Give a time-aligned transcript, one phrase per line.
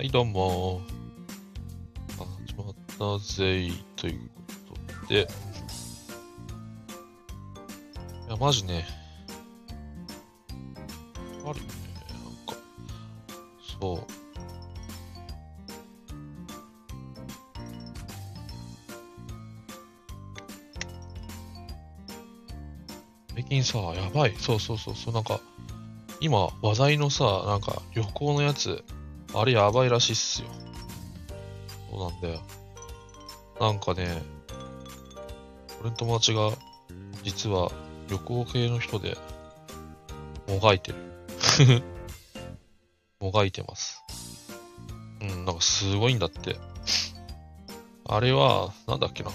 [0.00, 0.80] はい、どうも。
[2.46, 4.30] 始まったぜい、という
[4.66, 5.28] ことで。
[8.26, 8.86] いや、マジね。
[11.44, 11.66] あるね、
[12.08, 12.56] なんか。
[13.78, 14.00] そう。
[23.34, 24.34] 最近さ、やばい。
[24.38, 25.42] そうそうそう、そうなんか、
[26.22, 28.82] 今、話題のさ、なんか、旅行のやつ、
[29.34, 30.48] あれやばいらしいっすよ。
[31.90, 32.40] そうなんだよ。
[33.60, 34.22] なんかね、
[35.80, 36.52] 俺の友達が、
[37.22, 37.70] 実は
[38.08, 39.16] 旅行系の人で、
[40.48, 41.82] もがいてる。
[43.20, 44.02] もがいてます。
[45.20, 46.56] うん、なんかすごいんだって。
[48.06, 49.30] あれは、なんだっけな。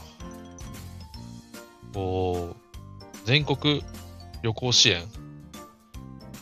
[1.93, 3.85] こう、全国
[4.41, 5.03] 旅行支援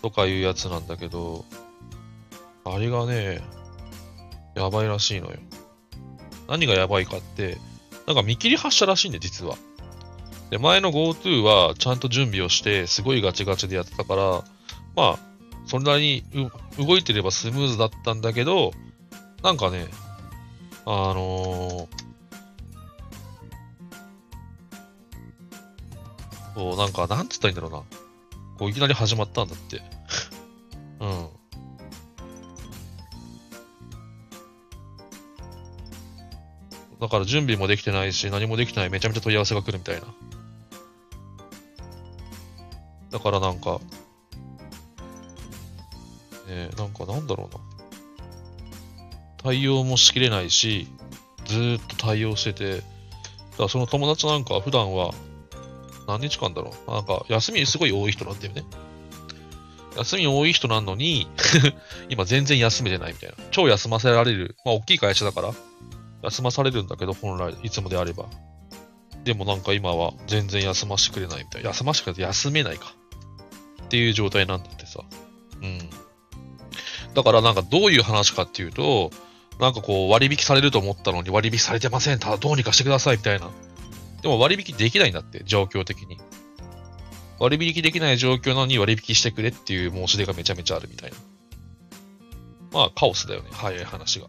[0.02, 1.45] とかいうやつなんだけど、
[2.66, 3.41] あれがね、
[4.55, 5.38] やばいらしいのよ。
[6.47, 7.58] 何がやばいかって、
[8.08, 9.55] なんか見切り発車らしいんで、実は。
[10.50, 14.44] で、前の GoTo はちゃんと準備をして、すごいガチガチでやってたから、
[14.95, 15.20] まあ、
[15.66, 16.52] それなりに
[16.86, 18.72] 動いてればスムーズだったんだけど、
[19.42, 19.88] なんかね、
[20.86, 21.88] あのー、
[26.55, 27.77] そう、なんか、なんつったらいいんだろうな。
[28.59, 29.81] こう、いきなり始まったんだって。
[31.00, 31.27] うん。
[37.04, 40.04] だから準備もできてないし、何もできない、めちゃめちゃ問い合わせが来るみたいな。
[43.12, 43.82] だからなんか、
[46.48, 47.62] ねえ、なんかなんだろうな。
[49.44, 50.88] 対応もしきれないし、
[51.44, 52.84] ずーっと対応してて、だか
[53.64, 55.12] らその友達なんか普段は、
[56.08, 56.90] 何日間だろう。
[56.90, 58.64] なんか、休みすごい多い人なんだよね。
[59.98, 61.28] 休み多い人なのに、
[62.08, 63.36] 今全然休めてないみたいな。
[63.52, 64.56] 超休ませられる。
[64.64, 65.54] まあ、大きい会社だから、
[66.24, 68.26] 休まされるんだけど、本来、いつもであれば。
[69.24, 71.64] でもなんか今は全然休ませてくれないみたい。
[71.64, 72.94] 休ませてくれて休めないか。
[73.84, 75.02] っていう状態なんだってさ。
[75.62, 75.80] うん。
[77.14, 79.12] だからなんかどういう話かっていうと、
[79.60, 82.20] なんかこう割引されると思ったのに割引されてません。
[82.20, 83.50] ただどうにかしてくださいみたいな。
[84.22, 86.20] でも割引できないんだって、状況的に。
[87.39, 91.17] 割引できない状況なのに割引してくれっていう申し出がめちゃめちゃあるみたいな。
[92.72, 93.50] まあ、カオスだよね。
[93.52, 94.28] 早い話が。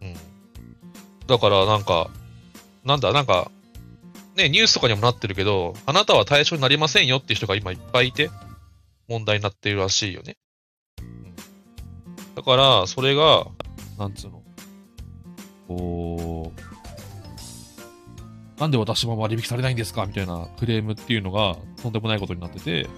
[0.00, 0.35] うん。
[1.26, 2.10] だからなんか、
[2.84, 3.50] なんだ、なんか、
[4.36, 8.30] ね、ニュースとかにもなってるけど、あなたは対象になりませんよっていう人が今いっぱいいて、
[9.08, 10.36] 問題になってるらしいよね。
[12.34, 13.46] だから、それが、
[13.98, 14.42] なんつうの、
[15.68, 16.60] こう、
[18.60, 20.06] なんで私も割引されないんですか？
[20.06, 22.88] みたいなクレームっていうのがとんでもないことになってて、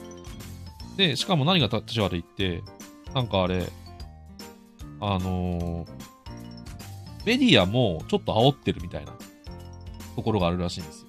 [0.97, 2.63] で、しかも何が立ち悪いって、
[3.15, 3.67] なんかあれ、
[5.01, 5.89] あのー、
[7.25, 9.13] メディアもちょっと煽ってるみたいな
[10.17, 11.09] ところがあるらしいんですよ。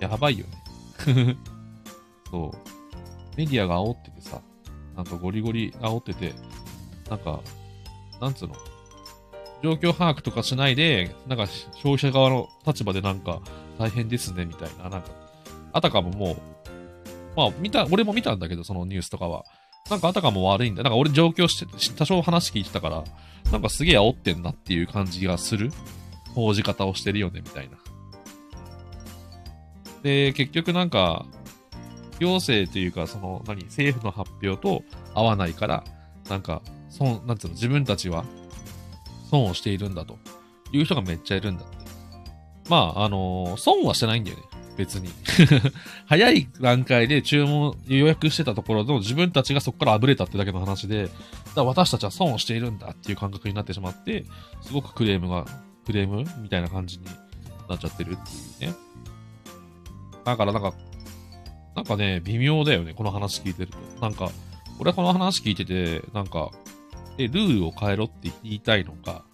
[0.00, 1.36] やばいよね。
[2.30, 2.50] そう。
[3.36, 4.40] メディアが煽っててさ、
[4.96, 6.34] なんかゴリゴリ煽ってて、
[7.08, 7.40] なんか、
[8.20, 8.54] なんつうの、
[9.62, 13.40] 状況把握とかしないで、なんか消費者側の立場でなんか
[13.78, 15.10] 大変ですねみたいな、なんか、
[15.72, 16.36] あたかももう、
[17.36, 19.44] まあ見た、俺も見たんだけど、そのニュースとかは。
[19.90, 20.82] なんかあたかも悪いんだ。
[20.82, 23.04] なんか俺上京して、多少話聞いてたから、
[23.52, 25.70] なんかすげえ煽ってんなっていう感じがする
[26.34, 27.76] 報じ方をしてるよね、みたいな。
[30.02, 31.26] で、結局なんか、
[32.18, 35.84] 行政というか、その、何、政府の発表と合わないから、
[36.30, 38.24] なんか、損、なんつうの、自分たちは
[39.30, 40.18] 損をしているんだと
[40.72, 41.76] いう人がめっちゃいるんだって。
[42.70, 44.42] まあ、あのー損はしてないんだよね。
[44.76, 45.08] 別に。
[46.06, 51.10] 早い段階で注文、予約してたところの自分たちがそこからあぶれたってだけの話で、
[51.54, 54.24] だ私たちは損をしているんだっていう感覚になってしまって、
[54.62, 55.46] すごくクレームが、
[55.86, 57.04] クレームみたいな感じに
[57.68, 58.76] なっちゃってるっていうね。
[60.24, 60.74] だからなんか、
[61.76, 63.78] なんかね、微妙だよね、この話聞いてると。
[64.00, 64.30] なんか、
[64.78, 66.50] 俺はこの話聞いてて、なんか、
[67.18, 69.24] え、ルールを変えろって言いたいのか、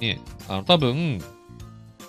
[0.00, 1.20] ね、あの、多分、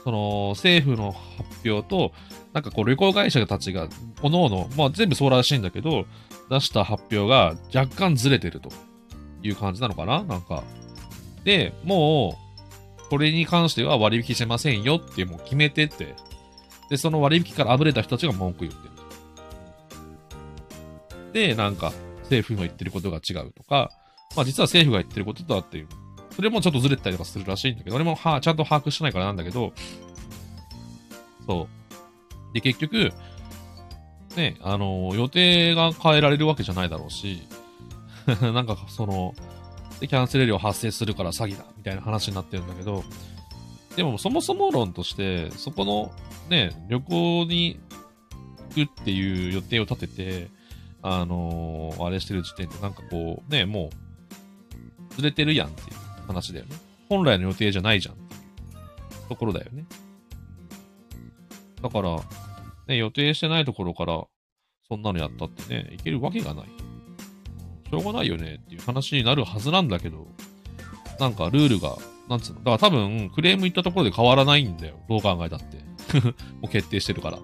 [0.04, 2.12] その、政府の発表と、
[2.54, 3.88] なんかこう、旅行会社たちが、
[4.22, 6.06] 各々、まあ全部そうらしいんだけど、
[6.50, 8.70] 出した発表が若干ずれてると
[9.44, 10.24] いう感じなのかな？
[10.24, 10.64] なんか。
[11.44, 12.38] で、も
[13.08, 16.16] う、これに関しては割引しませんよってもう決めてって。
[16.90, 18.94] で、その割引からあぶれた人たちが文句言ってる。
[21.34, 23.92] で、なんか、政府の言ってることが違うとか、
[24.36, 25.88] まあ実は政府が言ってることとはっていう。
[26.36, 29.74] それもちょっとずれてたりとかするらしいんだけど、俺もはちゃんと把握してないからなんだけど、
[31.50, 31.68] そ
[32.52, 32.54] う。
[32.54, 33.12] で、結局、
[34.36, 37.42] ね、あの、予定が変えられるわけじゃないだろうし、
[38.42, 39.34] なんかその、
[40.00, 43.04] で、キャンセル料発生するから詐欺だ、みたいな話になってるんだけど、
[43.96, 46.12] でもそもそも論として、そこの
[46.50, 47.80] ね、旅行に
[48.76, 50.48] 行くっていう予定を立てて、
[51.02, 53.90] あのーあれしてる時点でなんかこう、ね、も
[55.12, 56.76] う、ずれてるやんっていう話だよね。
[57.10, 58.38] 本来の予定じゃないじゃんってい
[59.26, 59.86] うところだよね。
[61.82, 62.20] だから、
[62.88, 64.24] ね、予定してないところから、
[64.88, 66.66] そんなのやったってね、いけるわけがない。
[67.90, 70.28] しょうがないよねっていう話になるはずなんだけど、
[71.20, 71.98] なんかルールが、
[72.28, 74.96] なんつうの、だから多分クレーム言ったところで変わらないんだよ。
[75.10, 75.78] どう考えたって。
[76.62, 77.40] もう決定してるから。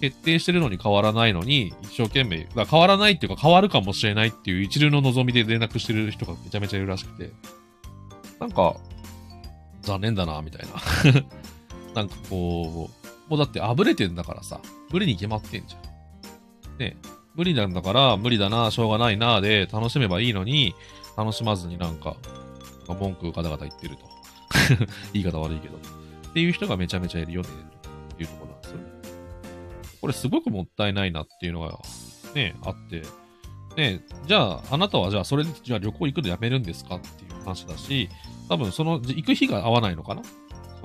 [0.00, 7.30] 決定してるのに変わらないのに、一生懸命、だ変わらないっていうか変わるかもしれないっていう一流の望みで連絡してる人がめちゃめちゃいるらしくて、
[8.40, 8.76] なんか、
[9.82, 10.66] 残念だな、みたい
[11.12, 11.22] な。
[11.94, 14.60] なんかこう、もうだってあぶれてんだからさ、
[14.90, 16.78] 無理に決まってんじゃん。
[16.78, 16.96] ね
[17.34, 20.74] 無理なんだから、無理だな、しょうがないな、で楽しめばいいのに、
[21.16, 22.16] 楽しまずになんか、
[22.86, 24.02] 文句ガタガタ言ってると。
[25.12, 25.76] 言い方悪いけど。
[25.76, 27.48] っていう人がめちゃめちゃいるよね、
[28.16, 28.84] というところなんですよね。
[30.00, 31.78] これすごくもったいないなっていうのが、
[32.34, 33.02] ね、あって、
[33.76, 38.08] ね、じゃあ、あなたはじゃあそれで、じゃあ旅行行くのやめるんですかっていう話だし、
[38.48, 40.22] 多分その、行く日が合わないのかな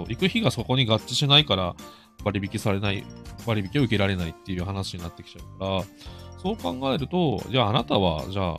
[0.03, 1.75] う、行く日がそこに合致しないから、
[2.23, 3.05] 割引されない、
[3.45, 5.83] 割引を受けられないっていう話になってきちゃうから、
[6.41, 8.57] そう考えると、じゃああなたは、じゃあ、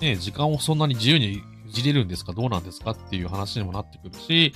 [0.00, 2.32] ね、時間をそんなに自由にいじれるんですか？
[2.32, 2.92] どうなんですか？
[2.92, 4.52] っていう話にもなってくるし、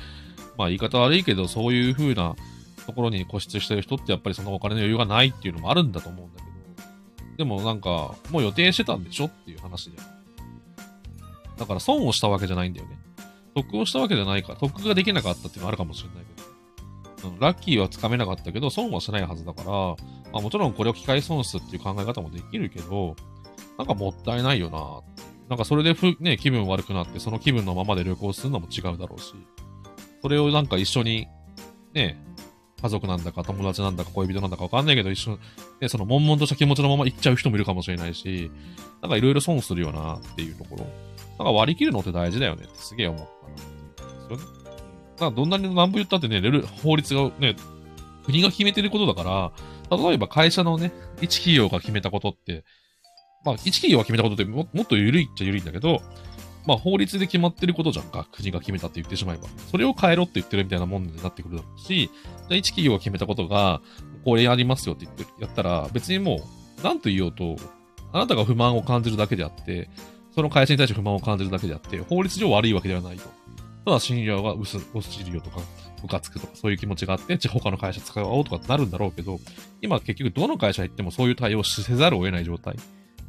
[0.56, 2.36] まあ言い方悪いけど、そういう風な
[2.86, 6.46] ところに固執してる人ってやっぱりそのお金の余裕がないっていうのもあるんだと思うんだけ
[7.32, 9.26] ど、でもなんか、もう予定してたんでしょ？
[9.26, 9.96] っていう話で。
[11.56, 12.98] だから損をしたわけじゃないんだよね。
[13.54, 16.24] 得をしたわけじゃないから、得ができなかったっていうのはあるかもしれない
[17.16, 19.96] けど、うん、ラッキーはつかめなかったけど、損はしないはずだから、ま
[20.34, 23.16] あもちろんこれを機械損失っていう考え方もできるけど、
[23.76, 25.00] なんかもったいないよな。
[25.48, 29.34] なんかそれでふ、ね、気分悪くなって、その気分のままで旅行するのも違うだろうし、
[30.20, 31.26] それをなんか一緒に、
[31.94, 32.22] ね、
[32.80, 35.38] 家族なんだか友達なんだか恋人なんだかわかんないけど、一緒に、
[35.80, 38.50] ね、その悶々とした気持ちのまま行っちゃう人もいるかもしれないし、
[39.00, 40.86] なんかいろいろ損するよなっていうところ。
[41.38, 44.68] なんか割り切るのって大事だよねってすげえ思ったなっていうですよね。
[45.20, 46.40] なんかどんなに何部言ったってね、
[46.82, 47.56] 法律がね、
[48.24, 49.52] 国が決めてることだか
[49.90, 52.64] ら、例えば会社のね、一企業が決めたことって、
[53.44, 56.02] まあ、一企業が決めたことってももっと緩いっちゃ緩いんだけど、
[56.66, 58.28] まあ、法律で決まってることじゃんか。
[58.30, 59.48] 国が決めたって言ってしまえば。
[59.70, 63.80] それを変えろって言ってるみたいなもんになってくるだろうし、じゃあ一企業が決めたことが、
[64.24, 66.42] これやりますよって言って、やったら、別にも
[66.80, 67.56] う、なんと言おうと、
[68.12, 69.88] あなたが不満を感じるだけであって、
[70.34, 73.28] その会社に対して不満を感じるだけであって、法律上悪いわけではないと。
[73.84, 75.60] ただ、信用が薄、薄ちるよとか、
[76.02, 79.40] ムカつくとか、そういう気持ちがあって、じゃ他の会社使おうとかってなるんだろうけど、
[79.80, 82.76] 今結局どの会社行ってもそういう対応をせざるを得ない状態。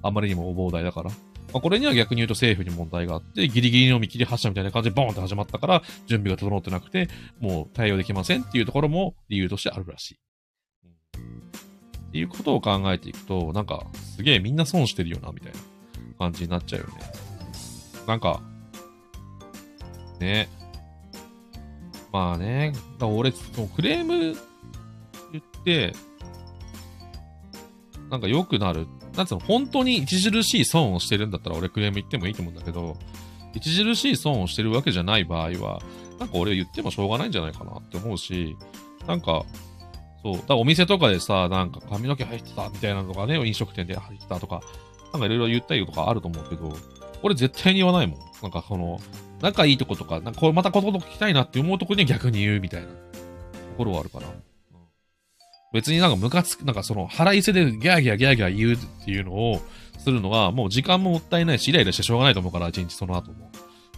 [0.02, 1.10] あまりにも膨大だから。
[1.10, 7.10] まあ、これには逆に言うと政府に問題があって、ギリギリの見切り発車みたいな感じでボーンって始まったから、準備が整ってなくて、
[7.40, 10.20] もう対応できませんっていうところも理由としてあるらしい。
[12.10, 15.60] っていうことを考えていくと、なんか、すげえみんな損してるよな、みたいな
[16.20, 16.94] 感じになっちゃうよね。
[18.06, 18.42] なんか、
[20.20, 20.50] ね。
[22.12, 24.38] まあね、だ俺、そのクレーム
[25.32, 25.94] 言って、
[28.10, 28.88] なんか良くなる。
[29.16, 32.98] なんつうの、本当に著しい損をしてるんだったら俺クレーム言ってもいいと思うんだけど、
[33.56, 35.82] 著しい損をしてるわけじゃない場合は、
[36.20, 38.58] なんか俺言ってもしょうがないんじゃないかなって思うし、
[39.08, 39.44] なんか、
[40.24, 44.62] そう、だお店とかでさ、なんか髪の毛入ってたみたいなのとかね、飲食店で入ってたとか、
[45.14, 46.76] なんかいろいろ言ったりとかあると思うけど、
[47.24, 48.20] 俺絶対に言わないもん。
[48.42, 49.00] なんかその、
[49.42, 52.94] 仲いいとことか、なんかこれまたこのこと聞きたいなって思うとこには逆に言うみたいなと
[53.78, 54.28] ころはあるかな。
[55.72, 59.62] 別になんかムカつく、なんかその腹いせでギャーギャーギャーギャー言うっていうのを
[60.00, 63.52] するのはもう時間ももったいないし、イライラしてしょうがないと思うから、一日その後も。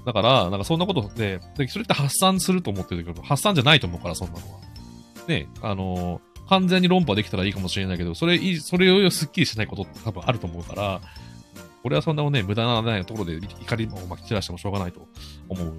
[0.06, 4.60] だから、なんかそんなことで、でそれって発散すると思ってるけど、発散じゃないと思うから、そんなのは。
[5.27, 11.01] ね、あのー完全に論破できたらいいかもしれないけど、それいい、それをスッキリしないことって多分あると思うから、
[11.86, 15.08] 俺はそんなもね、無駄なないところで怒りをまき散らしてもしょうがないと
[15.48, 15.74] 思う。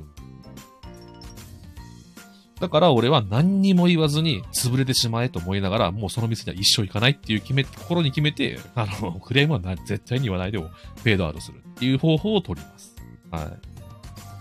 [2.58, 12.96] だから俺は何にも言わずに潰れてしまえと思いながら、もうその店には一生行かないっていう決め、心に決めて、あの、 クレームは絶対に言わないでをフェードアウトするっていう方法を取ります。
[13.30, 13.46] はい。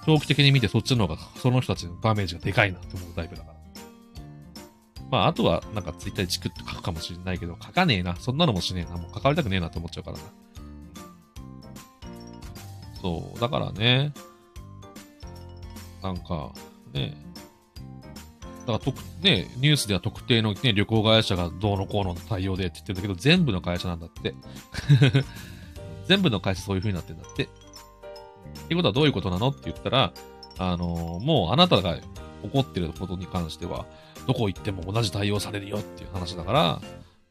[0.06, 3.51] 長期的に見てそっちの方が、その人たちのダメージがでかいなって思うタイプだから。
[5.12, 8.16] まあ、あとは、なんかツイッターでチクッと書くかもしれないけど、書かねえな。
[8.16, 8.98] そんなのもしねえな。
[8.98, 10.24] もう関わりたくねえなって思っちゃうからな。
[13.02, 14.14] そう、だからね。
[16.02, 16.54] なんか、
[16.94, 17.18] ね。
[18.62, 24.34] だからと、ね、ニュースでは特定の、ね、旅行会社がどうのこうの対応でって言ってるんだけど、全部の会社なんだって。
[26.08, 27.44] 全部の会社そういう風になってんだって。
[27.44, 27.50] って
[28.70, 30.14] いうことはどういうことなのって言ったら、
[30.58, 31.98] あのーもうあなたが
[32.44, 33.86] 怒ってることに関しては、
[34.28, 36.82] どこ行っても同じ対応されるよっていう話だから、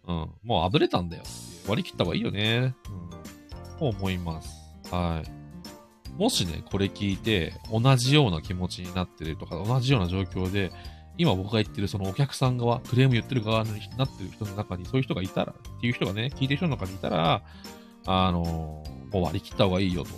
[0.07, 2.75] うん、もうあぶれたんだよって割り切った方がいいよね。
[2.89, 4.51] うん、と思います。
[4.91, 6.21] はい。
[6.21, 10.73] もしね、これ聞いて、同じような気持ちになってるとか、同じような状況で、
[11.17, 17.43] 今僕が言ってるそのお客さん側、クレーム言ってる側になってる人の中にそういう人がいたら、っていう人がね、聞いてる人の中にいたら、
[18.07, 20.11] あのーもう割り切った方がいいよと。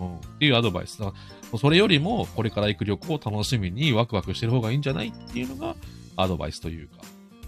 [0.00, 0.98] うん、っていうアドバイス。
[0.98, 1.18] だから
[1.56, 5.74] それよりも、これから行く旅行を楽しみにワクワクしてる方がいいんじゃないっていうのが
[6.16, 6.96] アドバイスというか、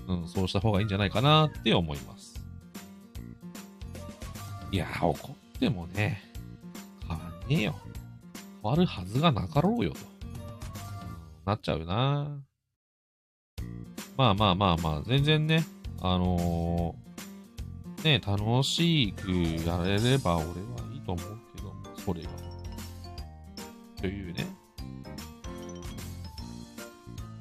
[0.08, 2.40] うん、そうした方がいいんじゃないかなって思います。
[4.72, 6.22] いやー、怒ってもね、
[7.06, 7.74] 変わんねえよ。
[8.62, 9.98] 変わるはずがなかろうよと。
[11.44, 12.38] なっちゃうな
[14.16, 15.64] まあまあまあまあ、全然ね、
[16.00, 17.10] あのー
[18.04, 19.30] ね、楽しく
[19.66, 20.54] やれれば俺は
[20.92, 22.49] いいと思うけども、それが。
[24.00, 24.46] というね。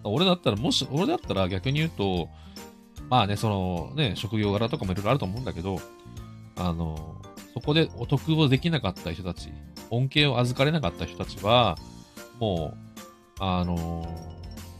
[0.03, 2.29] 俺だったら、もし、俺だったら逆に言うと、
[3.09, 5.79] まあね、そのね、職業柄とかもいろいろあると思うんだけど、
[6.55, 7.15] あの、
[7.53, 9.49] そこでお得をできなかった人たち、
[9.89, 11.77] 恩恵を預かれなかった人たちは、
[12.39, 12.89] もう、
[13.41, 14.05] あの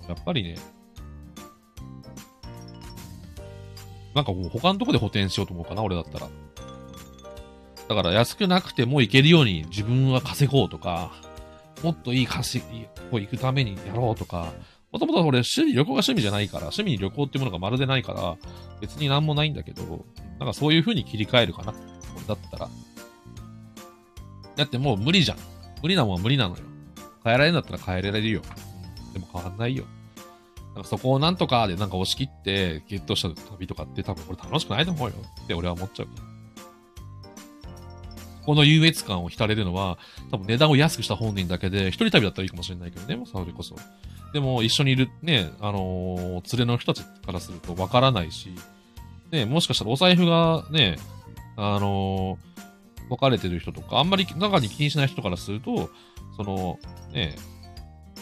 [0.08, 0.58] やっぱりね、
[4.14, 6.30] なんかもう他のとこで補填しようと思うかな、俺だったら。
[7.88, 11.12] だから安くなくても行けるように自分は稼ごうとか、
[11.84, 14.52] もっといい稼ぎ、こ行くためにやろうとか、
[14.92, 18.38] もともと俺趣味、旅行が趣味じゃないから、趣味に旅行っていうものがまるでないから、
[18.82, 20.06] 別になんもないんだけど、
[20.40, 21.74] なんかそういう風に切り替えるかな。
[22.16, 22.70] 俺だったら。
[24.56, 25.38] だってもう無理じゃん。
[25.82, 26.64] 無理なもんは無理なのよ。
[27.24, 28.42] 変えられるんだったら変えられるよ。
[29.14, 29.86] でも変わんないよ。
[30.76, 36.08] なんかそこをなんとかでなんか押し切ってゲットした旅とかって多分これ楽しくないと思うよって俺は思っちゃう。
[38.46, 39.98] この優越感を浸れるのは、
[40.32, 43.76] 多分値段を安くした本人だけで、一人旅だったらいいかもしれないけどね、それこそ。
[44.34, 48.54] でも一緒にいるね、あのー連れの人たちからするとわからないし、
[49.32, 50.98] ね、もしかしたらお財布がね、
[51.56, 52.50] あのー
[53.10, 55.90] 分かれてる人とか、あんまり中に気にしない人からすると、
[56.38, 56.80] その、
[57.12, 57.36] ね、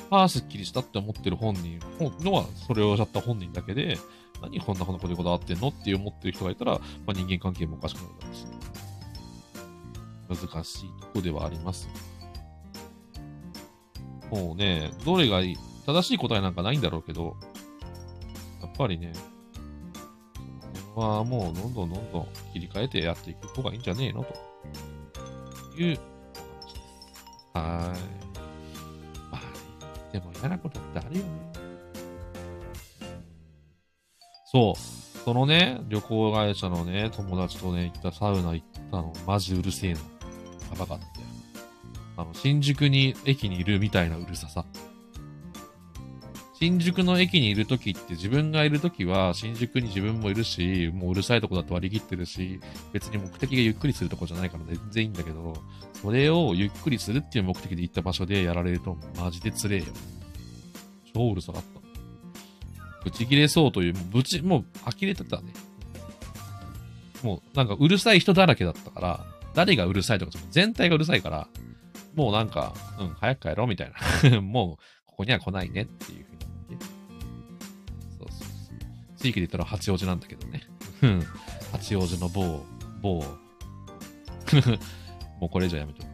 [0.09, 1.79] ああ、すっきりしたって思ってる本人
[2.21, 3.97] のは、それをやった本人だけで、
[4.41, 8.45] 何こんなことでこだわってんのって思ってる人がいたら、まあ、人間関係もおかしくなるだろうし、
[10.27, 11.87] 難しいとこではあります。
[14.29, 17.37] もうね、どれがいい、正しい答えなんかないんだろうけど、
[18.61, 19.13] やっぱりね、
[20.93, 24.23] これはもうどんどんどんどん切り替えてやっていく方がいいんじゃねえの？
[24.23, 24.33] と
[25.81, 26.81] いう話です。
[27.53, 27.99] はい。
[29.31, 29.41] まあ、
[30.11, 31.29] でも嫌なことってあるよね。
[34.51, 34.75] そう。
[35.23, 39.99] そのね、旅行会社のね、友達とね、行ったサウナ行ったの、マジうるせえの。
[40.69, 41.09] やばかったよ。
[42.17, 44.65] あの、新宿に、駅にいるみたいなうるささ。
[46.59, 52.59] 新宿の駅にいるときって自分がいるときは新宿に自分もいるし、もううるさいとこだと割り切ってるし、
[52.91, 55.53] 別に目的がゆっくりするとこじゃないから全然いいんだけど、
[56.01, 59.85] それをゆっくりするっていう目的で行った場所でやられるとマジでつれえよ。
[61.13, 63.03] 超うるさかった。
[63.03, 65.53] ぶち切れそうという、もうぶち、もう呆れてたね。
[67.21, 69.25] もうなんかうるさい人だらけだったから、
[69.57, 71.47] 誰がうるさいとか全体がうるさいから、
[72.13, 73.91] もうなんか、うん、早く帰ろうみたい
[74.31, 74.39] な。
[74.41, 76.37] もう、ここには来ないねっていうふうに
[76.69, 76.85] 言って。
[78.19, 78.49] そうそうそう。
[79.17, 80.61] 地域で言ったら八王子なんだけどね。
[81.71, 82.63] 八王子の某、
[83.01, 83.23] 某、
[85.41, 86.07] もうこれ以上やめとく。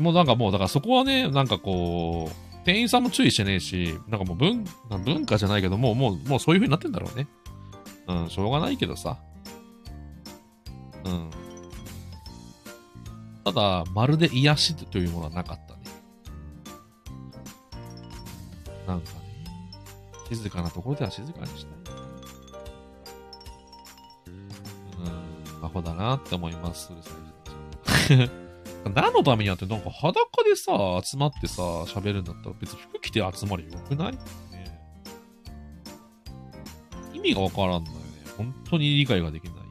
[0.00, 4.64] もうなんかもう、だからそこはね、なんかこう、店員さんも注意してねえし、なんかもう文
[5.04, 7.26] 文化じゃないけど、もう、もう、もうそういう風になってんだろうね。
[8.06, 9.18] うん、しょうがないけどさ。
[11.04, 11.30] うん。
[13.44, 15.80] ただ、まるで癒しというものはなかったね。
[18.86, 19.20] なんかね、
[20.28, 21.94] 静かなところでは静かにしたい。
[25.58, 26.92] うん、アホだなって思います。
[26.92, 27.12] うるさい
[28.04, 28.30] 人たち
[28.94, 34.12] 何のためにやってなんか裸でさ、集まってさ、喋るんだったら別に服着て集まりよくない？
[34.12, 34.18] ね
[37.12, 38.02] 意味がわからんのよね。
[38.36, 39.61] 本当に理解ができない。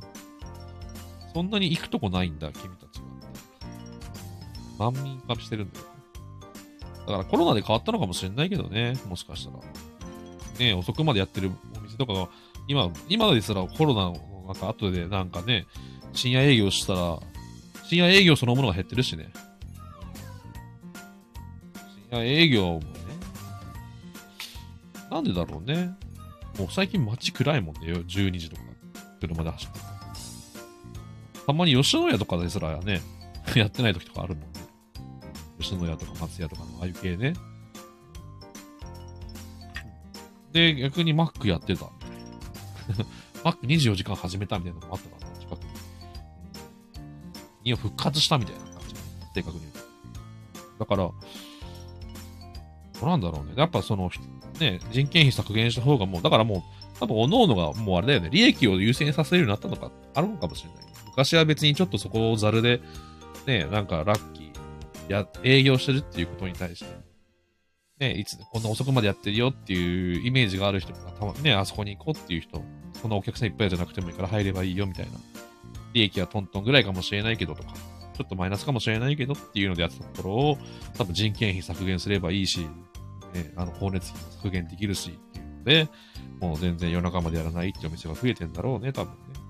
[1.34, 3.00] そんなに行くとこないんだ、君たち
[4.78, 4.92] は。
[4.92, 5.86] 難民化してるんだよ。
[7.08, 9.60] だからコロナで変わったのかもしれないけどね、もしかしたら。
[10.60, 12.30] ね遅くまでやってるお店とかが、
[12.68, 15.66] 今、今ですらコロナのなんか後でなんかね、
[16.14, 17.20] 深夜営業したら、
[17.86, 19.32] 深夜営業そのものが減ってるしね。
[22.10, 22.86] 深夜営業もね。
[25.10, 25.96] なんでだろうね。
[26.58, 28.62] もう最近街暗いもんね、12時とか。
[29.20, 29.91] 車で走って。
[31.52, 33.02] たまに吉野家とかですらね、
[33.56, 34.48] やってない時とかあるもんね。
[35.60, 37.34] 吉野家とか松屋とかのああいう系ね。
[40.54, 41.86] で、逆にマックやってた。
[43.44, 45.70] マック24時間始めたみたいなのもあったかな、近くに。
[47.66, 48.96] いや、復活したみたいな感じ。
[49.36, 49.74] 正確に言う
[50.78, 50.80] と。
[50.80, 51.14] だから、ど
[53.02, 53.54] うなんだろうね。
[53.58, 54.10] やっぱその、
[54.60, 56.64] ね、人件費削減した方がもう、だからもう、
[57.00, 60.91] 多分、各々がもうあれだよね、利益を優先させるようになったのか、あるのかもしれない。
[61.12, 62.82] 昔は別にちょっとそこをざるで、
[63.46, 66.86] ね、なんかラッキー、や、営業してるっていうことに対して、
[68.00, 72.64] ね、いつ、こんな遅くまでやってるよっていうイメージがある人がたまにね、あそこに行こうっていう人、
[73.00, 75.12] そんなお客さんいっぱいじゃなくてもいいから入ればいいよみたいな。
[75.94, 77.74] 利益はトントンぐらいかもしれないけどとか、
[78.18, 80.58] ちょっとマイナスかもしれないけどっていうのでやってたところを、
[80.98, 82.62] 多分人件費削減すればいいし、
[83.34, 85.90] ね、あの、光熱費も削減できるしっていうので、
[86.40, 89.41] もう全然夜中までやらないってお店が増えてんだろうね、多分ね。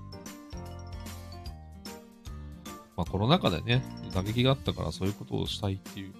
[2.96, 3.82] まあコロナ禍でね、
[4.14, 6.12] 打撃があったからそういうことをしたいっていう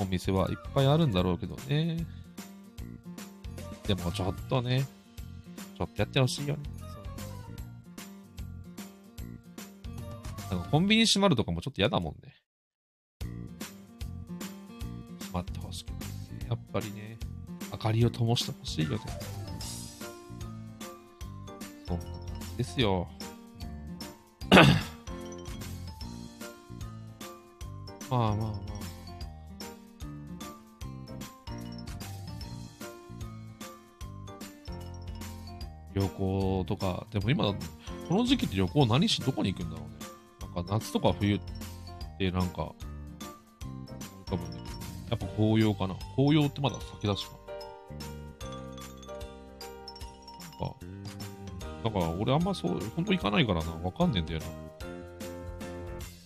[0.00, 2.06] お店はいっぱいあるんだろうけどね。
[3.86, 4.86] でもちょっとね、
[5.76, 6.62] ちょっとやってほしいよね。
[10.50, 12.34] なんかコンビニ閉まるとかもちょっと嫌だもんね。
[15.20, 16.06] 閉まってほしくないね。
[16.48, 17.18] やっぱりね、
[17.72, 18.98] 明かりを灯してほしいよね。
[21.86, 22.14] そんな感
[22.52, 23.08] じですよ。
[28.16, 28.52] まあまあまあ。
[35.94, 37.44] 旅行とか、でも今、
[38.08, 39.96] この時期って旅行何し、どこに行くんだろうね。
[40.54, 41.40] なんか夏とか冬っ
[42.18, 42.72] てなんか、
[44.26, 44.58] 多分ね、
[45.10, 45.96] やっぱ紅葉かな。
[46.16, 47.32] 紅葉ってまだ先出しか。
[50.60, 50.76] なんか、
[51.84, 54.63] だから俺あんまそう、本当行かないからな、わかんねえんだよな。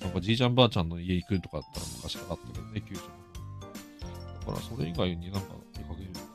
[0.09, 3.03] なんかじいちゃんばあちゃんの家行くとかだったら昔からあったけどね、九州。
[3.03, 6.27] だからそれ以外になんか出かけるんですよ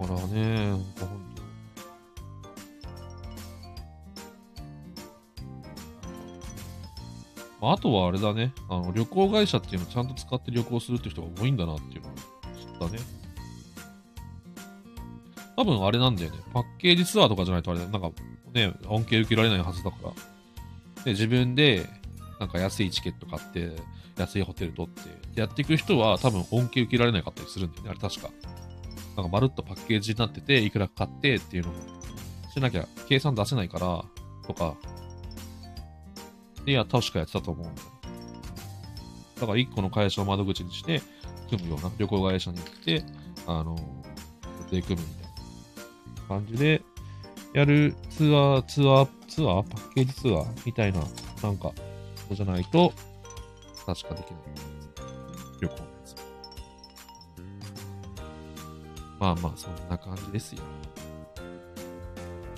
[0.00, 1.42] だからね、なんかほんと。
[7.60, 12.12] まあ、あとはあれだね、あの旅行会社っていうのをちゃんと使って旅行するって人が多いんだなっていうのを
[12.82, 13.19] 知ったね。
[15.60, 16.38] 多分あれなんだよね。
[16.54, 18.10] パッケージツアーとかじゃないとあれなんか
[18.54, 21.04] ね、恩恵受けられないはずだから。
[21.04, 21.86] で、自分で、
[22.38, 23.70] なんか安いチケット買って、
[24.16, 27.90] 安いホテル取って、やっていく人は多分恩恵受けられなかったりするんだよね。
[27.90, 28.30] あれ確か。
[29.16, 31.74] なんかまるっとパッケージになってて、いくら買ってっていうのも
[32.54, 34.02] しなきゃ計算出せないから、
[34.46, 34.76] とか。
[36.66, 37.88] いや、確かやってたと思うんだよ。
[39.40, 41.02] だから一個の会社を窓口にして、
[41.50, 43.04] 組むような旅行会社に行って、
[43.46, 43.76] あの、
[44.72, 45.19] 予定組むみたいな
[46.30, 46.80] 感じで、
[47.52, 49.62] やるツアー、ツアー、ツアー？
[49.64, 50.46] パッケージツアー？
[50.64, 51.00] みたいな、
[51.42, 51.72] なんか、
[52.28, 52.92] そうじゃないと、
[53.84, 54.40] 確かできない。
[55.60, 56.14] 旅行のやつ。
[59.18, 60.62] まあまあ、そんな感じですよ。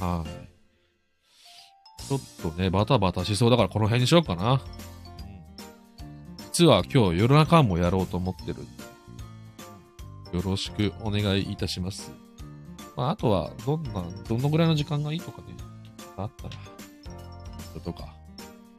[0.01, 2.03] はい。
[2.03, 4.53] ちょっとね、バタバタしそうだからこの辺にしようかな。
[4.53, 4.61] うん、
[6.53, 8.67] 実は今日夜中もやろうと思ってる、
[10.35, 12.13] よろしくお願いいたします。
[13.03, 15.49] まあ、あとは、どんな、どのぐらいの時間がいいとかね、
[16.17, 16.55] あったら、
[17.81, 18.15] とか、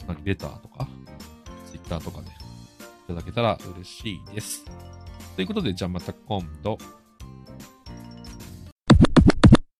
[0.07, 0.87] 何レターとか、
[1.69, 2.31] ツイッターとかで、い
[3.07, 4.63] ただけたら嬉しいです。
[5.35, 6.77] ということで、じゃあまた今度。